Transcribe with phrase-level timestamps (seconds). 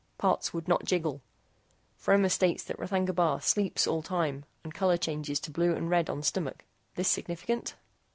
[0.17, 1.21] PARTS WOULD NOT JIGGLE.
[1.97, 6.09] FROMER STATES THAT R'THAGNA BAR SLEEPS ALL TIME AND COLOR CHANGES TO BLUE AND RED
[6.09, 6.63] ON STOMACH.
[6.95, 7.75] THIS SIGNIFICANT?